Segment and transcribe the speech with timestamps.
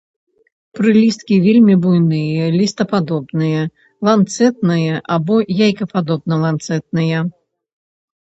[0.77, 3.61] Прылісткі вельмі буйныя, лістападобныя,
[4.09, 5.35] ланцэтныя або
[5.65, 7.19] яйкападобна-ланцэтныя.